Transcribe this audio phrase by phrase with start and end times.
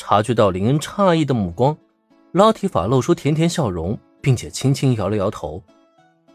[0.00, 1.76] 察觉到林恩诧异的目光，
[2.32, 5.62] 拉提法露出甜甜笑容，并且轻轻摇了摇头。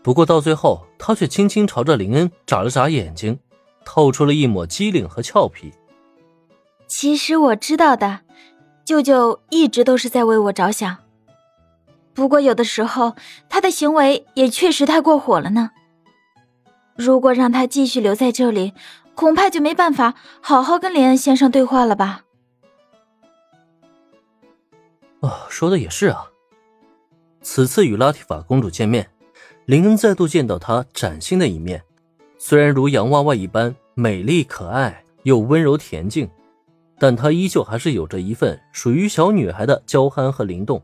[0.03, 3.39] 不过到最后，他却轻轻朝着林恩眨了眨眼睛，
[3.83, 5.73] 透出了一抹机灵和俏皮。
[6.85, 8.19] 其实我知道的，
[8.85, 10.97] 舅舅一直都是在为我着想。
[12.13, 13.15] 不过有的时候，
[13.49, 15.71] 他的行为也确实太过火了呢。
[16.95, 18.73] 如果让他继续留在这里，
[19.15, 22.24] 恐怕就没办法好好跟林恩先生对话了吧。
[25.25, 26.29] 啊，说的也是啊。
[27.41, 29.09] 此次与拉提法公主见面，
[29.65, 31.83] 林恩再度见到她崭新的一面。
[32.37, 36.29] 虽然如洋娃娃一般美丽可爱又温柔恬静，
[36.99, 40.81] 但她依旧还是有着一份属于小女孩的娇憨和灵动。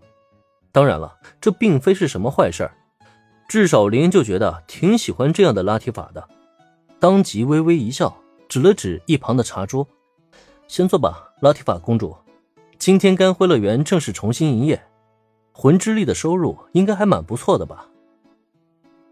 [0.71, 2.69] 当然了，这并非是什么坏事，
[3.47, 6.27] 至少林恩就觉得挺喜欢这样的拉提法的。
[6.99, 8.15] 当即微微一笑，
[8.47, 9.87] 指了指一旁的茶桌
[10.67, 12.15] ：“先坐吧，拉提法公主。”
[12.81, 14.81] 今天干辉乐园正式重新营业，
[15.53, 17.85] 魂之力的收入应该还蛮不错的吧？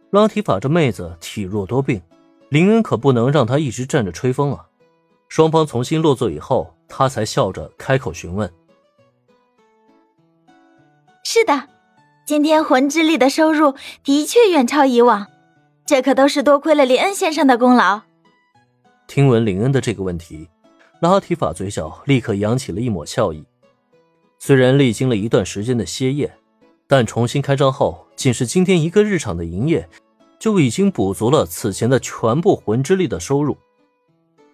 [0.09, 2.01] 拉提法这妹子体弱多病，
[2.49, 4.65] 林恩可不能让她一直站着吹风啊。
[5.27, 8.51] 双方重新落座以后，他才笑着开口询问
[11.23, 11.67] ：“是的，
[12.25, 15.27] 今天魂之力的收入的确远超以往，
[15.85, 18.01] 这可都是多亏了林恩先生的功劳。”
[19.05, 20.49] 听闻林恩的这个问题，
[21.01, 23.45] 拉提法嘴角立刻扬起了一抹笑意。
[24.39, 26.33] 虽然历经了一段时间的歇业，
[26.87, 29.87] 但重新开张后，仅是今天一个日场的营业，
[30.39, 33.57] 就已经补足了此前的全部魂之力的收入。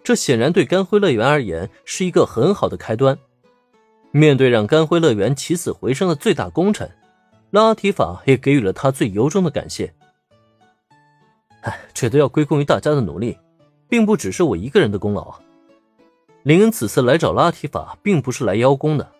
[0.02, 3.16] 这显然对干辉乐园而言是一个很好的开端。
[4.10, 6.90] 面对让干辉乐园起死回生的最大功臣，
[7.50, 9.92] 拉提法也给予了他最由衷的感谢。
[11.62, 13.36] 哎，这都要归功于大家的努力，
[13.88, 15.40] 并不只是我一个人的功劳啊！
[16.42, 19.12] 林恩此次来找拉提法，并不是来邀功的。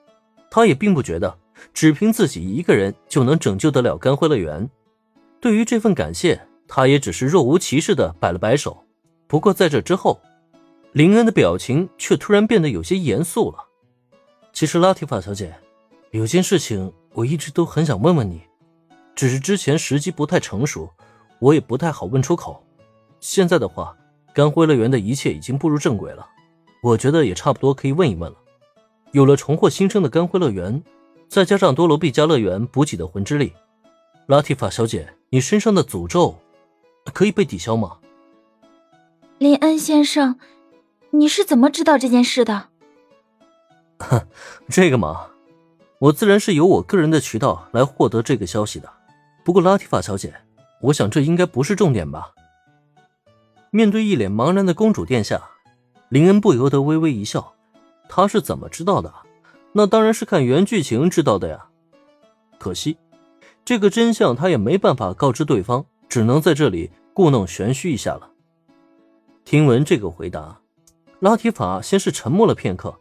[0.51, 1.39] 他也并不觉得
[1.75, 4.69] 只凭自己一个人就能拯救得了干辉乐园。
[5.41, 8.85] 对于这份感谢，他也只是若无其事的摆了摆手。
[9.27, 10.21] 不过在这之后，
[10.93, 13.59] 林恩的表情却突然变得有些严肃了。
[14.53, 15.55] 其实拉提法小姐，
[16.11, 18.41] 有件事情我一直都很想问问你，
[19.15, 20.91] 只是之前时机不太成熟，
[21.39, 22.65] 我也不太好问出口。
[23.21, 23.95] 现在的话，
[24.33, 26.27] 干辉乐园的一切已经步入正轨了，
[26.83, 28.39] 我觉得也差不多可以问一问了。
[29.13, 30.83] 有了重获新生的甘辉乐园，
[31.29, 33.53] 再加上多罗毕加乐园补给的魂之力，
[34.27, 36.37] 拉提法小姐，你身上的诅咒
[37.13, 37.99] 可以被抵消吗？
[39.39, 40.39] 林恩先生，
[41.11, 42.69] 你是怎么知道这件事的？
[43.99, 44.27] 哼，
[44.69, 45.29] 这个嘛，
[45.99, 48.91] 我自然是由我个人的渠道来获得这个消息的。
[49.45, 50.35] 不过拉提法小姐，
[50.83, 52.33] 我想这应该不是重点吧？
[53.71, 55.43] 面对一脸茫然的公主殿下，
[56.09, 57.56] 林恩不由得微微一笑。
[58.17, 59.13] 他是怎么知道的？
[59.73, 61.67] 那当然是看原剧情知道的呀。
[62.59, 62.97] 可惜，
[63.63, 68.31] 这个真相他也没办法告知对方，只能在这里故弄玄虚一下了。
[69.45, 70.63] 听闻这个回答，
[71.21, 72.99] 拉提法先是沉默了片刻，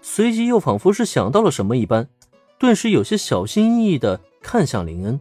[0.00, 2.08] 随即又仿佛是想到了什么一般，
[2.58, 5.20] 顿时有些小心翼翼的看向林恩。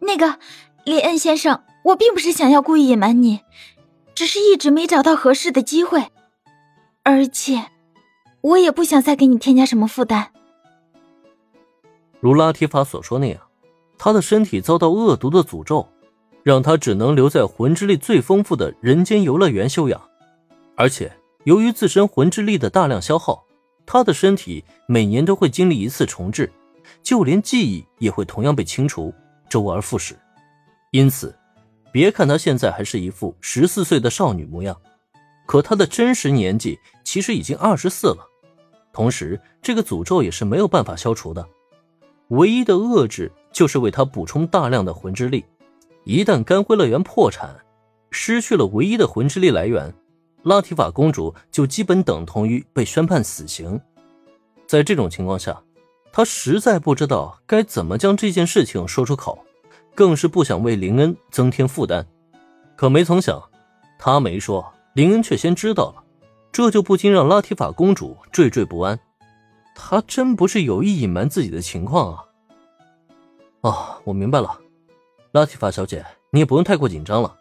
[0.00, 0.38] 那个
[0.84, 3.40] 林恩先生，我并不是想要故意隐瞒你，
[4.14, 6.08] 只是一直没找到合适的机会。
[7.04, 7.64] 而且，
[8.42, 10.30] 我也不想再给你添加什么负担。
[12.20, 13.40] 如拉提法所说那样，
[13.98, 15.88] 他的身体遭到恶毒的诅咒，
[16.44, 20.00] 让他只能留在魂之力最丰富的人间游乐园休养。
[20.76, 21.10] 而且，
[21.42, 23.44] 由于自身魂之力的大量消耗，
[23.84, 26.52] 他的身体每年都会经历一次重置，
[27.02, 29.12] 就连记忆也会同样被清除，
[29.48, 30.16] 周而复始。
[30.92, 31.36] 因此，
[31.90, 34.80] 别看他现在还是一副十四岁的少女模样。
[35.46, 38.28] 可他的真实年纪其实已经二十四了，
[38.92, 41.46] 同时这个诅咒也是没有办法消除的，
[42.28, 45.44] 唯一的遏制就是为他补充大量的魂之力。
[46.04, 47.56] 一旦干辉乐园破产，
[48.10, 49.94] 失去了唯一的魂之力来源，
[50.42, 53.80] 拉提法公主就基本等同于被宣判死刑。
[54.66, 55.62] 在这种情况下，
[56.12, 59.44] 他实在不知道该怎么将这件事情说出口，
[59.94, 62.06] 更是不想为林恩增添负担。
[62.74, 63.40] 可没曾想，
[63.98, 64.72] 他没说。
[64.94, 66.04] 林恩却先知道了，
[66.52, 68.98] 这就不禁让拉提法公主惴惴不安。
[69.74, 72.24] 她真不是有意隐瞒自己的情况啊！
[73.62, 74.60] 哦，我明白了，
[75.32, 77.34] 拉提法小姐，你也不用太过紧张了。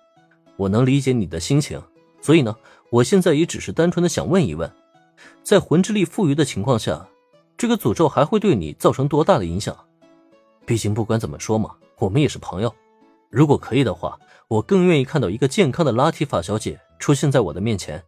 [0.56, 1.82] 我能理解你的心情，
[2.22, 2.56] 所以呢，
[2.90, 4.72] 我现在也只是单纯的想问一问，
[5.44, 7.06] 在魂之力富余的情况下，
[7.58, 9.76] 这个诅咒还会对你造成多大的影响？
[10.66, 12.74] 毕竟不管怎么说嘛，我们也是朋友。
[13.30, 14.18] 如果可以的话，
[14.48, 16.80] 我更愿意看到一个健康的拉提法小姐。
[17.02, 18.04] 出现在我的面前，